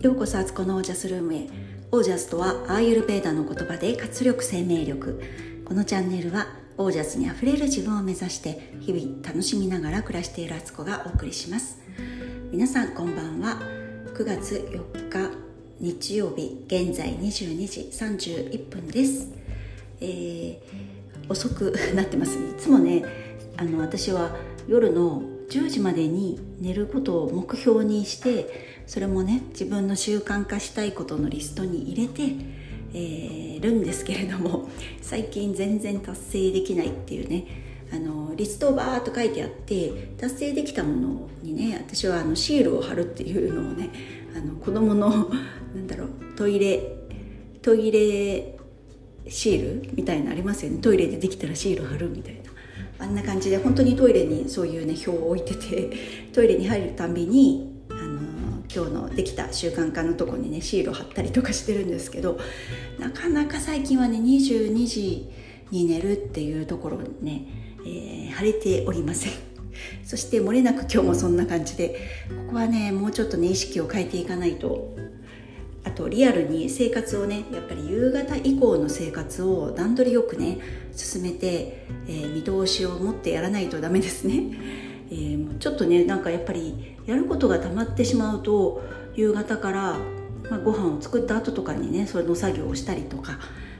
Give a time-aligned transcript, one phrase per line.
[0.00, 1.48] ようこそアツコのオージャスルームへ。
[1.90, 5.20] オージャスとはアーユルベーダの言葉で活力生命力。
[5.64, 6.46] このチャンネルは
[6.76, 11.80] オージャスにあふれる自分を目指して日々楽しみながら暮らしているアツコがお送りします。
[12.52, 13.60] 皆さんこんばんは。
[14.14, 15.34] 9月4日
[15.80, 19.28] 日曜日現在22時31分です、
[20.00, 20.60] えー、
[21.28, 22.36] 遅くなってます。
[22.38, 23.04] いつもね
[23.56, 24.30] あの私は
[24.68, 32.22] 夜の10時までに寝ることを目標にしてそれもね自分の習慣化したいことのリストに入れて、
[32.92, 34.68] えー、るんですけれども
[35.00, 37.46] 最近全然達成できないっていうね
[37.92, 43.88] あのリストをバーッと書いてあって達成できたものにね私はあのシールを貼るっていうのをね
[44.36, 46.82] あの子供のなんだろうトイレ
[47.62, 48.58] トイレ
[49.28, 50.78] シールみたいなありますよね。
[50.78, 52.37] トイレでできたらシール貼るみたいな。
[52.98, 55.90] あんな感じで本当にトイレにそういうね表を置いてて
[56.32, 57.78] トイレに入るたびに
[58.74, 62.38] 今日のできた習慣化のとこにねシールを貼ったりとかしてるんですけど
[62.98, 65.30] なかなか最近はね22時
[65.70, 67.46] に寝るっていうところにね、
[67.80, 69.32] えー、貼れておりません。
[70.04, 72.00] そして漏れなく今日もそんな感じで
[72.46, 74.96] ここはねもうちょっとね意識を変えていかないと
[75.88, 80.58] あとリアルに生活をねやっぱり夕方以降の生活を段取りよくね
[80.92, 84.52] 進めて、えー、見通しを持ってやらないとダメですね、
[85.10, 88.82] えー、ちょっとねなんかやっぱりやることが溜まってしまうと
[89.14, 89.98] 夕方から、
[90.50, 93.38] まあ、ご飯を作った後とかにねそれの作業をしたりとか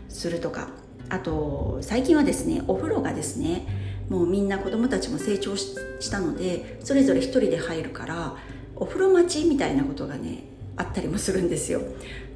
[0.09, 0.69] するとか。
[1.11, 3.67] あと最近はですねお風呂がですね
[4.11, 8.37] もうみんな子供たちも成長したのでそれぞれ一人で入るから
[8.77, 10.48] お風呂待ちみたいなことがね
[10.79, 11.81] あったりもするんですよ。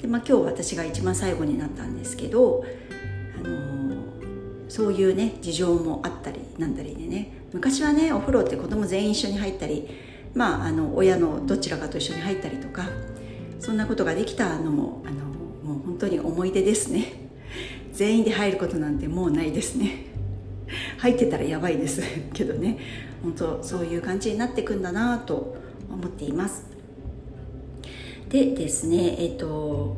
[0.01, 2.65] で、まあ、今日私が一番最後になったんですけど、
[3.39, 3.97] あのー、
[4.69, 7.39] そういうね事情もあったりなんだりでね。
[7.53, 9.89] 昔はねお風呂って子供全員一緒に入ったり
[10.35, 12.85] まあ、あの親のどちらかと一緒に入ったりとか
[13.61, 15.25] そんなことができたのもあの
[15.75, 17.13] もう本当に思い出ですね。
[17.93, 20.07] 全員で入ることなんてもうないですね。
[20.99, 22.03] 入ってたらやばいです
[22.33, 22.79] けどね。
[23.23, 25.57] 本当そういう感じになってくんだなと
[25.89, 26.72] 思っています。
[28.33, 29.95] でですねえっ、ー、と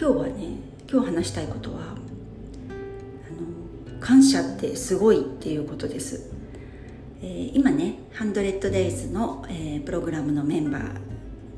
[0.00, 0.56] 今日はね
[0.90, 1.98] 今日話したいことはあの
[4.00, 6.30] 感謝ってすごいっていうことです。
[7.20, 10.82] えー、今ね 100days の、えー、プログラムのメンバー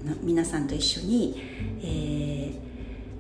[0.05, 1.41] の皆さんと一緒に、
[1.81, 2.57] えー、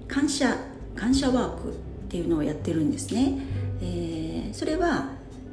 [0.09, 0.57] 感謝
[0.97, 1.75] 感謝ワークっ
[2.09, 3.39] ていうのをやってるんですね、
[3.83, 5.13] えー、それは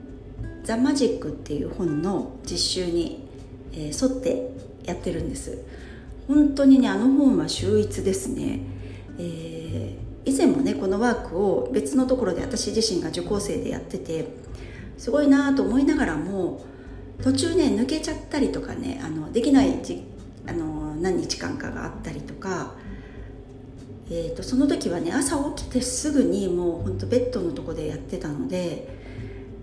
[0.66, 3.28] 「ザ・マジック」っていう本の実習に、
[3.74, 4.50] えー、沿って
[4.86, 5.56] やってるんです。
[6.28, 8.60] 本当にねあの本は秀逸ですね、
[9.18, 14.28] えー、以前もねこのワークを別のところで私自身が受講生でやってて
[14.98, 16.66] すごいなと思いながらも
[17.24, 20.04] 途中ね抜けちゃったりとかねあのできないじ
[20.46, 22.74] あの何日間かがあったりとか、
[24.10, 28.88] えーと、その時はね朝起きてすぐにもうほんとベッドのとこでやってたので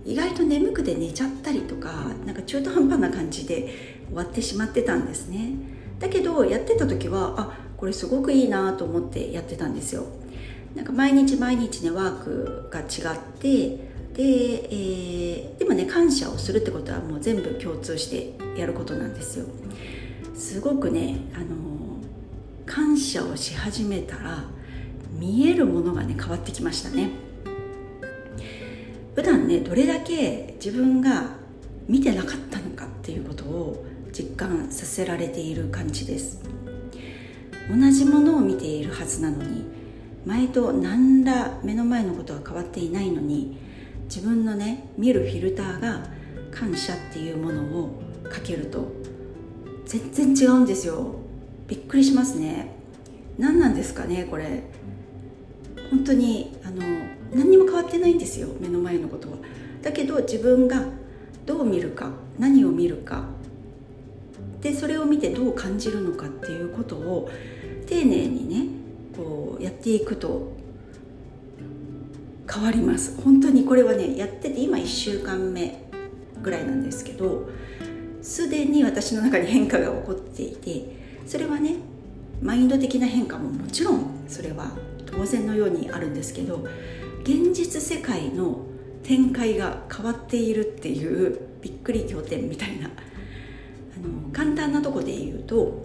[0.04, 1.90] 意外と眠くて寝ちゃったりとか
[2.26, 3.74] なんか中途半端な感じで
[4.08, 5.52] 終わってしまってたんですね。
[6.04, 10.04] だけどやってた時はあこれすごくいいなと思ってやってたんですよ。
[10.74, 13.48] なんか毎日毎日ねワークが違って
[14.12, 19.46] で、えー、でもね感謝をするってことはもう全部共通してやることなんですよ。
[20.34, 21.46] すごくねあの
[22.66, 24.44] 感謝をし始めたら
[25.18, 27.10] 見えるものがね変わってきましたね。
[29.14, 31.36] 普段ねどれだけ自分が
[31.88, 36.40] 見てなかったのかっていうことを実感させられている感じです。
[37.68, 39.64] 同じものを見ているはずなのに
[40.24, 43.58] 前と何ら目の前のことは変わっていないのに
[44.04, 46.06] 自分のね見るフィルターが
[46.50, 48.92] 感謝っていうものをかけると
[49.86, 51.16] 全然違うんですよ。
[51.66, 52.76] びっくりしますね。
[53.38, 54.62] 何なんですかねこれ。
[55.90, 56.82] 本当にあの
[57.32, 58.48] 何にも変わってないんですよ。
[58.60, 59.38] 目の前のことは。
[59.82, 60.84] だけど自分が
[61.44, 63.33] どう見るか何を見るか
[64.64, 67.30] でそれを見てどう感じるのかっていうことを
[67.86, 68.66] 丁寧にね
[69.14, 70.54] こうやっていくと
[72.50, 73.20] 変わります。
[73.22, 75.84] 本当にこれはねやってて今1週間目
[76.42, 77.46] ぐらいなんですけど
[78.22, 80.96] すでに私の中に変化が起こっていて
[81.26, 81.76] それはね
[82.40, 84.70] マインド的な変化ももちろんそれは
[85.04, 86.66] 当然のようにあるんですけど
[87.22, 88.60] 現実世界の
[89.02, 92.90] 展開が変わっているっていうびっくり仰天みたいな
[94.32, 95.84] 簡単なとこで言うと、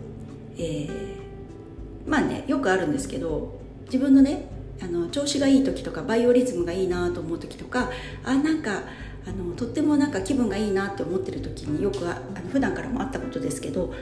[0.58, 4.48] えー、まあねよくあるんですけど自分のね
[4.82, 7.90] あの調子がいい時とかバイオリズムがいいなと思う時とか
[8.24, 8.84] あなんか
[9.28, 13.94] あのとってもなんか気分がいいなって思ってる時によくあの普段からもあったことですけど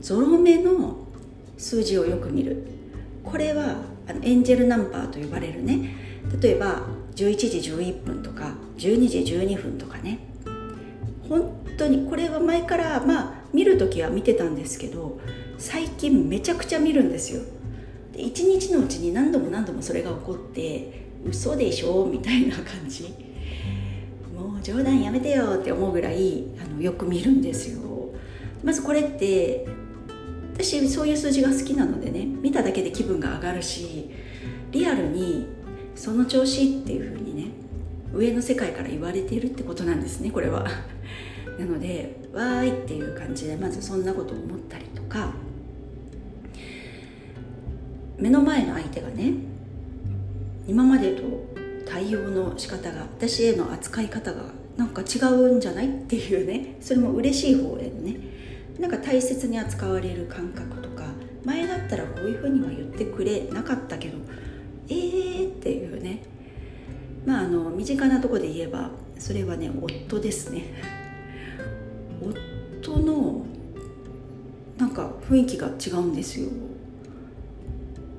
[0.00, 1.06] ゾロ目の
[1.56, 2.66] 数字をよく見る。
[3.22, 3.76] これは
[4.06, 5.96] あのエンジェルナンバーと呼ばれるね。
[6.40, 6.82] 例えば
[7.14, 10.18] 11時11分とか12時12分とかね。
[11.28, 15.20] 本当にこれは前からまあ見る時は見てたんですけど
[15.58, 17.42] 最近めちゃくちゃ見るんですよ。
[18.12, 23.14] で1日のうちに何度も何度もそれが起こって嘘でしょみたいな感じ。
[24.34, 27.80] もう冗談やめてよって思うぐらいあのよく見るんですよ。
[28.62, 29.66] まずこれって
[30.54, 34.10] 私そういう数字が好きなのでね見ただけで気分が上がるし
[34.70, 35.46] リアルに
[35.94, 37.50] その調子っていうふうにね
[38.12, 40.66] 上の世界から言われているってことなんですねこれは。
[41.58, 45.32] なのでわーいっていう感じでまずそんなことを思ったりとか
[48.18, 49.34] 目の前の相手がね
[50.66, 51.22] 今までと
[51.86, 54.44] 対応の仕方が私への扱い方が
[54.76, 58.16] なんか違うんじゃないっていうねそれも嬉しい方へのね
[58.78, 61.04] なんか大切に扱われる感覚とか
[61.44, 64.18] 前だったらこういうふうには言ってくれなかったけど
[64.88, 66.22] えーっていうね。
[67.24, 71.03] まああの身近なとこで言えばそれはね夫ですね。
[72.82, 73.46] 夫の
[74.78, 76.48] なんか雰囲気が違うんですよ。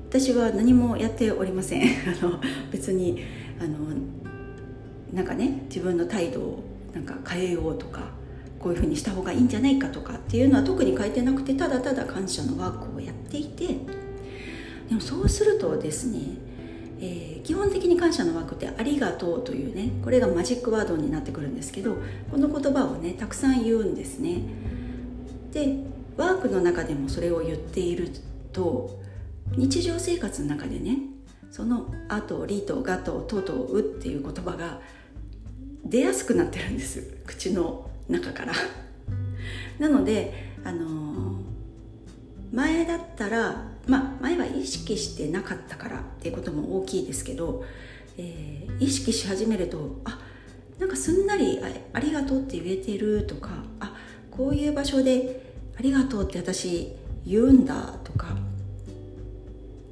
[0.08, 1.82] 私は何もやっておりません。
[2.20, 3.20] あの別に
[3.60, 3.78] あの
[5.12, 6.62] なんかね自分の態度を
[6.94, 8.10] なんか変えようとか
[8.58, 13.66] こういうふうにした方がいいんじゃないかとかっていうのは特に変えてなくてただただ感謝のワークをやっていて。
[14.88, 16.20] でもそうするとですね、
[16.98, 21.96] えー、基本的に感謝のワークって「ありがとう」というねこれがマジックワードになってくるんですけど
[22.30, 24.42] この言葉をねたくさん言うんですね。
[25.52, 25.76] で
[26.16, 28.10] ワークの中でもそれを言っている
[28.52, 28.98] と
[29.56, 30.98] 日常生活の中でね
[31.50, 34.80] その「あ」と「り」と「が」と「と」と「う」っていう言葉が
[35.84, 37.18] 出やすくなってるんです。
[37.26, 38.52] 口の中から。
[39.78, 40.32] なので
[40.64, 47.64] あのー、前だったらまあ前は意識してなかったからっていうことも大きいですけど、
[48.18, 50.20] えー、意識し始めるとあ
[50.78, 51.60] なんかすんなり
[51.92, 53.50] ありがとうって言えてるとか
[53.80, 53.94] あ
[54.30, 56.92] こういう場所でありがとうって私
[57.24, 58.36] 言うんだとか。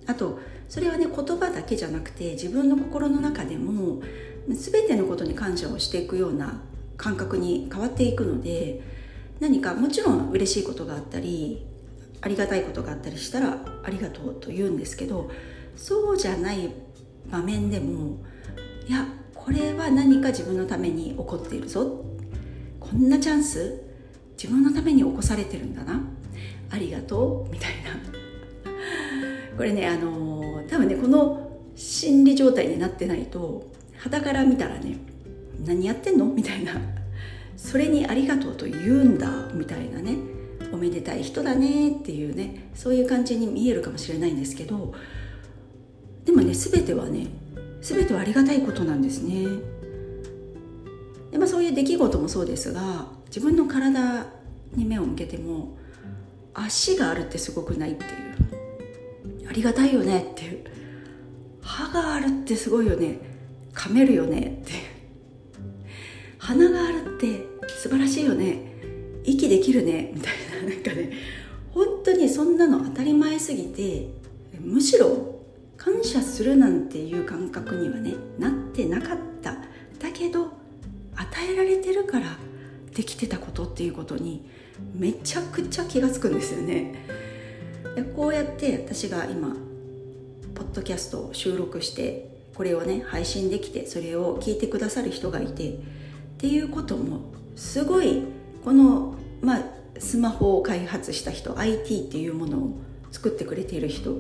[0.07, 0.39] あと
[0.69, 4.03] それはね言葉だけじゃなくて自分の心の中でも
[4.49, 6.61] 全てのことに感謝をしていくような
[6.97, 8.83] 感覚に変わっていくので
[9.41, 11.67] 何かもちろん嬉しいことがあったり
[12.25, 15.31] ありがたいことがあったりしたらありがとうと言うんですけど
[15.77, 16.73] そうじゃない
[17.31, 18.17] 場面でも
[18.89, 22.03] いやこれは何か自分のために起こっているぞ。
[22.81, 23.83] こんなチャンス
[24.43, 26.01] 自分のために起こされてるんだな。
[26.71, 27.91] ありがとうみたいな。
[29.57, 34.97] これねあのー、多分ねこの心理状態になってないと肌から見たらね
[35.63, 36.25] 何やってんの？
[36.25, 36.73] みたいな。
[37.57, 40.34] それにありがとうと言うんだみたいなね。
[40.73, 44.95] おめでたい人だねっていうねそういう感じに見えるかもしれないんですけど
[46.25, 47.27] でもね全てはね
[47.81, 49.47] 全てはありがたいことなんですね。
[51.31, 54.27] で、まあ、そういう出来事もそうですが自分の体
[54.75, 55.77] に目を向けても
[56.55, 60.65] 足があるってすごくないっていうありがたいよねっていう
[61.61, 63.19] 歯があるってすごいよね
[63.75, 64.73] 噛めるよねって
[66.39, 67.47] 鼻があるって
[67.83, 68.75] 素晴らしいよね
[69.25, 70.44] 息できるねみたいな。
[70.65, 71.13] なんかね
[71.73, 74.09] 本当にそんなの当たり前すぎて
[74.61, 75.41] むしろ
[75.77, 79.57] 感謝するなんていう感覚にはねなってなかった。
[79.99, 80.53] だけど
[81.17, 82.37] 与えられてるから
[82.95, 84.49] できてたことっていうことに
[84.95, 86.95] めちゃくちゃ気が付くんですよね。
[88.17, 89.57] こうやって私が今
[90.55, 95.77] ポッドキャストを収録してこれをね配信できてそれを聞いてくださる人がいてっ
[96.39, 98.23] ていうこともすごい
[98.65, 99.63] この、まあ、
[99.99, 102.77] スマホを開発した人 IT っていうものを
[103.11, 104.11] 作ってくれている人、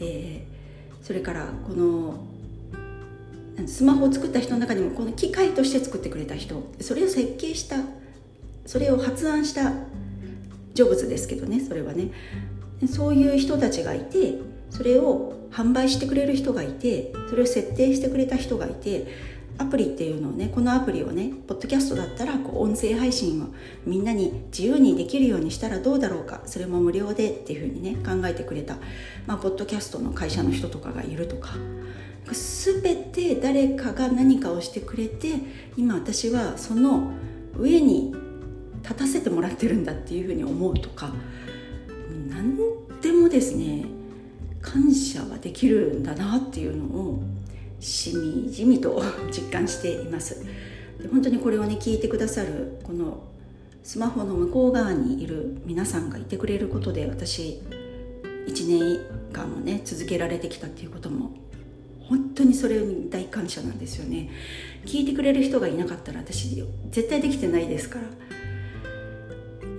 [0.00, 2.24] えー、それからこの
[3.66, 7.76] スマホを作った人の中にもこの機械として作ってくれた人それを設計した
[8.66, 9.72] それを発案した
[10.74, 12.10] ジョブズですけどねそれはね。
[12.88, 14.38] そういう人たちがいて
[14.70, 19.06] それを販売してくれる人がいてそれを設定してくれた人がいて
[19.58, 23.48] アプリっていうのをねこのアプリをねポッドキャストだったらこう音声配信を
[23.86, 28.76] みんなに自由にできるようにしたらどうだろうかそれも無料でっていうふうにね考えてくれた、
[29.26, 31.50] まあ、ポッドキャストの会社の人とかがいるとか
[32.30, 35.34] 全て誰かが何かをしてくれて
[35.76, 37.12] 今私はその
[37.58, 38.14] 上に
[38.82, 41.12] 立たせてもらってるんだっていうふうに思うとか
[42.28, 42.56] 何
[43.00, 43.84] でもですね
[44.60, 47.22] 感謝はできるんだなっていうのを
[47.82, 50.44] しみじみと実感しています。
[51.10, 53.24] 本当にこれをね聞いてくださるこの
[53.82, 57.60] スマホの向こう側にいる皆さんがいてくれることで私
[58.46, 59.00] 1年
[59.32, 61.32] 間もね続けられてきたっていうことも
[62.08, 64.30] 本当にそれに大感謝なんですよね。
[64.84, 68.04] 聞いてくれる人がいなかったら私絶対できてないですから。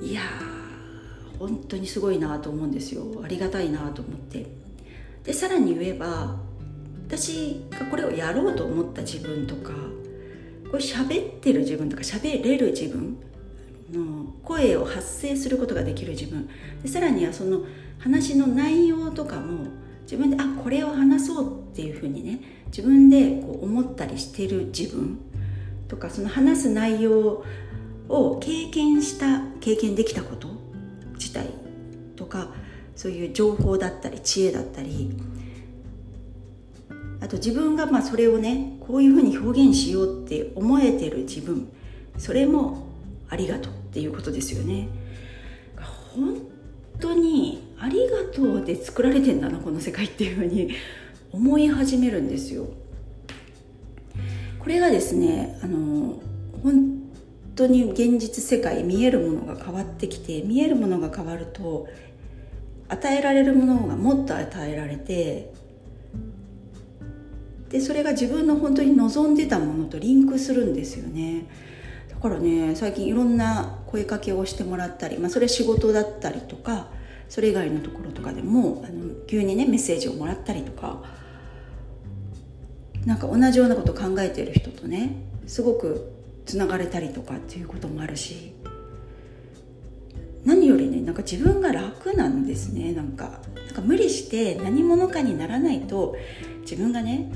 [0.05, 3.21] いやー本当にすごいなと思うんですよ。
[3.23, 4.45] ありがたいなと思って。
[5.23, 6.37] でさらに言えば
[7.15, 9.71] 私がこれをやろうと思った自分とか
[10.71, 13.17] これ喋ってる自分とか喋れる自分
[13.91, 16.49] の声を発声することができる自分。
[16.81, 17.61] でさらにはその
[17.99, 19.67] 話の内容とかも
[20.01, 25.19] 自分であこれを話そうっていうふうにね自分でこう思ったりしてる自分。
[25.87, 27.45] とかその話す内容
[28.09, 30.47] を経験した経験できたこと
[31.19, 31.49] 自体
[32.15, 32.49] とか
[32.95, 35.15] そういう情報だったり知恵だったり
[37.23, 41.69] あと自分がまあそれをねこういうふうに表現しようって思えてる自分
[42.17, 42.85] それも
[43.29, 44.89] ありがとうっていうことですよね。
[46.13, 46.41] 本
[46.99, 50.71] 当にありがとうで作られてんだなこの世界っていうふうに
[51.31, 52.67] 思い始めるんですよ。
[54.59, 56.21] これがですねあの
[56.61, 57.03] 本
[57.55, 61.87] 当に現実世界見えるものが変わってきて見えるものが変わると
[62.89, 65.62] 与えられるものがもっと与えられて
[67.73, 71.47] でそれが自分の本当に望んでたものとリンクするんですよね。
[72.07, 76.89] だからね最近いろんな声かけをしてもらったり、まあ、それ仕事だったりとか
[77.27, 81.01] それ以外のところとかでもあの急にねメッセージをもらったりとか
[83.07, 85.15] なんか同じようなことを考えている人とね
[85.47, 86.13] すごく
[86.45, 88.53] つながれたりとかっていうこともあるし
[90.45, 92.91] 何よりねなんか自分が楽なんですね。
[92.93, 96.15] なんかなんか無理して何者かにならないと
[96.61, 97.31] 自分がね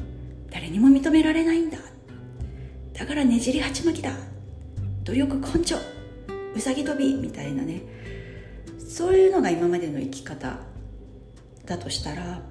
[0.49, 1.77] 誰にも認められないんだ。
[2.93, 4.11] だからねじり鉢巻きだ。
[5.03, 5.75] 努力根性。
[6.55, 7.81] うさぎ跳びみたいなね。
[8.87, 10.57] そういうのが今までの生き方
[11.67, 12.41] だとしたら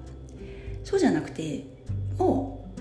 [0.83, 1.65] そうじゃなくて
[2.17, 2.71] も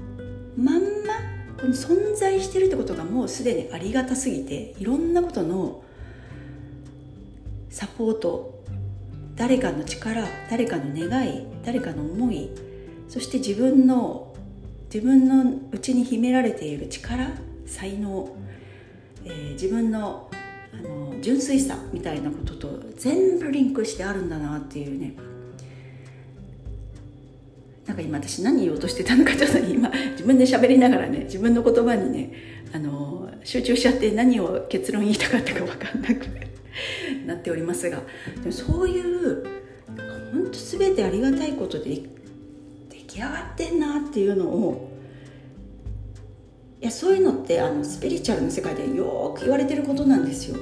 [0.56, 1.14] うまんま
[1.58, 5.82] この存在してるってことがもうすでにありがたすぎていろんなことの
[7.70, 8.62] サポート
[9.34, 12.50] 誰かの力誰かの願い誰かの思い
[13.08, 14.25] そして自分の
[14.92, 17.30] 自分の内に秘められている力
[17.66, 18.36] 才能、
[19.24, 20.30] えー、自分の
[20.72, 25.14] あの純粋さみたいなことと全部リンクしてあるんだなっていうね。
[27.86, 32.32] なんか今私何言おうとしてたのかちょっと今自分で喋りながらね自分の言葉にね
[32.74, 36.26] あの集中しちゃって何を結論言いたかったか分かんなく
[37.26, 38.02] なっておりますが。
[38.42, 39.44] でもそういう
[40.32, 42.02] 本当全てありがたいことで出
[43.16, 44.92] 来上がってんなっていうのを
[46.80, 50.58] いやそういうのってあのスピリチュアルの世界でよく言われてることなんですよ。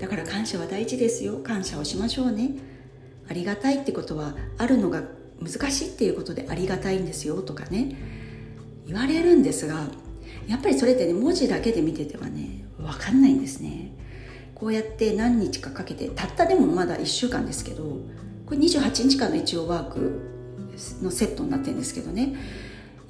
[0.00, 1.38] だから感謝は大事ですよ。
[1.38, 2.52] 感謝をしましょうね。
[3.28, 5.02] ありがたいってことはあるのが
[5.42, 7.96] 難しいっていうことでありがたいんですよとかね。
[8.86, 9.88] 言われるんですが
[10.46, 13.92] やっぱりそれってね文字だけで見ててはね分かんないんですね。
[14.54, 18.00] こうやって何日かかけてたったでもまだ1週間ですけど
[18.46, 20.37] これ28日間の一応ワーク
[21.02, 22.34] のセットになってるんですけどね。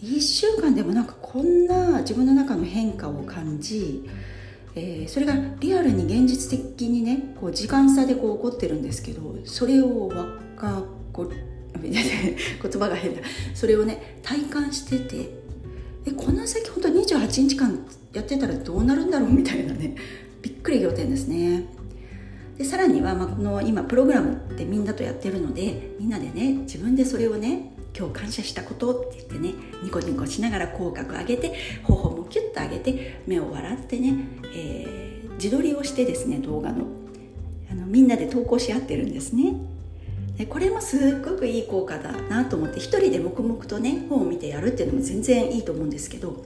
[0.03, 4.09] 1週間でもなんかこんな自分の中の変化を感じ、
[4.77, 11.29] えー、それがリアルに現実的にねこう時間差でこう起こってるんですけどそれをわかこ
[11.83, 11.93] 言
[12.73, 13.23] 葉が変だ。
[13.55, 15.31] それをね体感してて
[16.07, 19.97] えこの先本当28日間やってたらどうなるんだろうみたいなね
[20.43, 21.67] びっくり仰天ですね。
[22.59, 34.15] でさらには、まあ、この今プログラムってみんなとやってるのでみんなでね自分でそれをね今日感謝したことって言ってねニコニコしながら口角上げて頬もキュッと上げて目を笑ってね、
[34.55, 36.87] えー、自撮りをしてですね動画の。
[37.71, 39.55] あのみんなで投稿し合ってるんですね。
[40.39, 46.45] でこれもすっごくいい効果だなと思って一人で黙々とね本を見てやるっていうのも全然いいと思うんですけど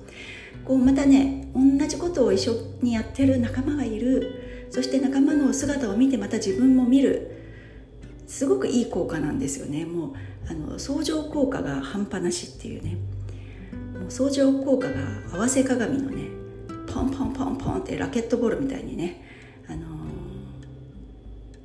[0.64, 4.42] こうまたね同じことを一緒にやってる仲間がいる。
[4.73, 7.31] そして仲間の姿を見てまた自分も見る。
[8.26, 9.85] すごくいい効果なんですよね。
[9.85, 10.12] もう
[10.49, 12.97] あの相乗効果が半端なしっていうね。
[14.00, 14.95] もう相乗効果が
[15.31, 16.29] 合わせ鏡のね
[16.87, 19.23] ポンポンポンポンってラケットボールみたいにね、
[19.69, 19.87] あの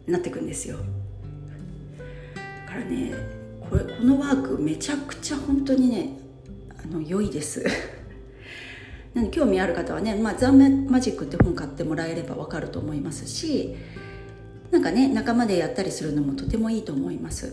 [0.07, 0.75] ー、なってくんですよ。
[2.35, 3.13] だからね
[3.69, 6.19] これこのワークめちゃくちゃ本当にね
[6.83, 7.63] あの良いです。
[9.17, 13.74] なんで興味ある方はね「まあ、ザ・マジック」って本買ってもらえれば分かると思いますし
[14.69, 17.51] なんかね仲間でやったりするのもとてもいいと思います。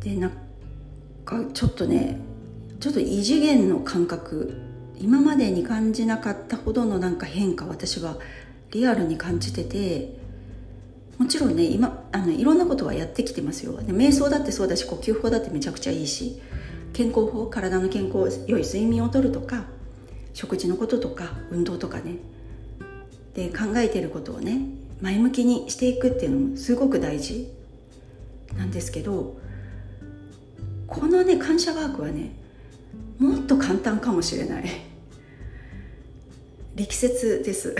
[0.00, 0.30] でなん
[1.24, 2.18] かちょっとね
[2.80, 4.54] ちょっと異次元の感覚
[4.98, 8.18] 今までに感じなかったほどのなんか変化私は
[8.72, 10.16] リアルに感じてて
[11.16, 13.80] もちろんね今あのいろんなことはやってきてますよ。
[13.82, 16.40] で瞑想だってそうだし呼吸法だってめちゃくちゃいいし
[16.92, 19.64] 健康法体の健康良い睡眠をとるとか
[20.34, 22.16] 食事のこととか運動とかね。
[23.34, 24.60] で考えてることをね
[25.00, 27.48] 前向きにしていくっていうのもすごく大事
[28.56, 29.38] なんですけど
[30.88, 32.32] このね感謝ワークはね
[33.18, 34.64] もっと簡単かもしれない。
[36.74, 37.74] 力説です。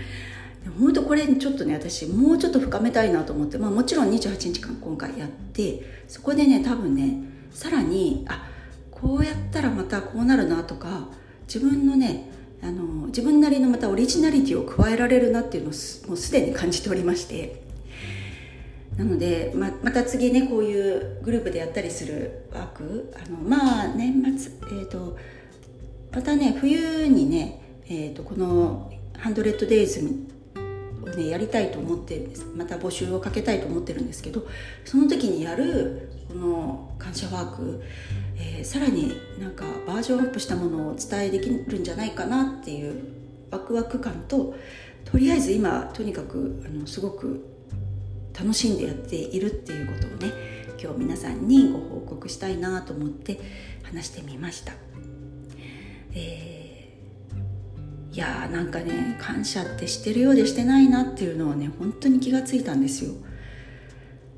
[0.78, 8.48] 本当これちょっとね私もうちょっと深めたいなと思って、まあ、もちろん28日間今回やってそこでね多分ねさらにあ
[8.90, 11.08] こうやったらまたこうなるなとか
[11.46, 12.30] 自分のね
[12.62, 15.72] あの自分なりのまたオリジナリティを加えられるなっていうのを
[16.08, 17.68] もうすでに感じておりまして。
[18.96, 25.16] なのでままた次ねこういうグループでやったりするワークあのまあ年末えっ、ー、と
[26.12, 30.02] またね冬にね、えーと、この「ハンドレッドデイズ
[31.06, 32.46] ねやりたいと思ってるんです。
[32.56, 34.46] また募集をかけたいと思ってるんですけど
[34.84, 37.82] その時にやるこの感謝ワーク、
[38.36, 43.02] えー、さらになんかバージョンアップしたものをお伝えできるんじゃないかなっていう
[43.50, 44.54] ワクワク感と
[45.04, 47.44] とりあえず今とにかくあのすごく
[48.38, 50.34] 楽しんでやっているっていうことをね
[50.82, 53.40] 今日皆さんにご報告したいなと思って
[53.82, 54.72] 話してみました、
[56.14, 56.59] えー、
[58.12, 63.12] いやーなんかね感謝ってしてるようでしてないなっていうのはね本当に気がついたんですよ。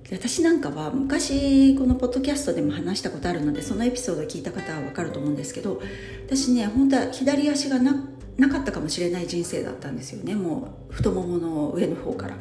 [0.09, 5.81] で私なんかは昔このポッドキャストでも話したことあるのでそのエピソード聞いた方は分かると思うんですけど
[6.27, 10.35] 私ね本当は左足がななかったかもしれない人生だったんですよね。
[10.35, 12.37] もう太ももの上の方から。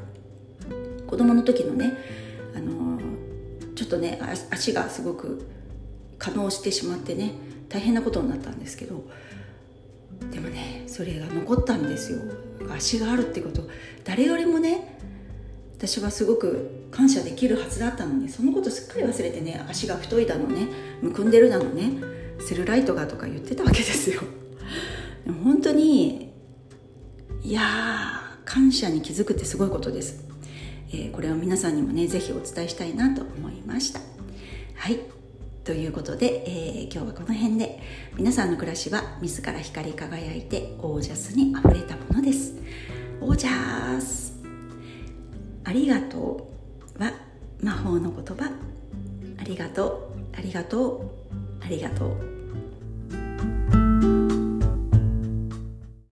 [1.07, 1.91] 子供の時のね、
[2.55, 4.17] あのー、ちょっとね
[4.49, 5.45] 足がすごく
[6.17, 7.33] 可能してしまってね
[7.67, 9.03] 大変なことになったんですけど
[10.29, 12.19] でもねそれが残ったんですよ。
[12.69, 13.67] 足があるってこと。
[14.03, 14.97] 誰よりもね
[15.77, 20.67] 私はすごく感謝できるはずだったのにそのことすっかり忘れてね足が太いだのね
[21.01, 21.93] むくんでるだのね
[22.39, 24.21] セルライトがとか言ってたわけですよ。
[25.25, 26.31] でも本当に
[27.43, 27.61] いや
[28.45, 30.23] 感謝に気づくってすごいことです。
[30.93, 34.01] えー、これを皆さんにもね是非お伝えしたいなと思いました。
[34.75, 35.20] はい。
[35.63, 37.79] ということで、えー、今日はこの辺で。
[38.17, 42.55] 皆さんの暮らしは自ら光り輝いてオージャスにあふれたものです。
[43.21, 44.33] オージャス。
[45.63, 46.49] ありがと
[46.97, 47.13] うは
[47.61, 48.51] 魔法の言葉。
[49.39, 50.35] ありがとう。
[50.35, 51.11] ありがと
[51.61, 51.63] う。
[51.63, 52.30] ありがとう。